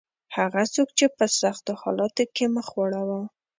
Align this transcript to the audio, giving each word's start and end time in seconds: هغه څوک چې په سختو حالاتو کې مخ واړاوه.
هغه 0.37 0.61
څوک 0.73 0.89
چې 0.97 1.05
په 1.17 1.25
سختو 1.39 1.71
حالاتو 1.81 2.23
کې 2.35 2.45
مخ 2.55 2.67
واړاوه. 2.75 3.21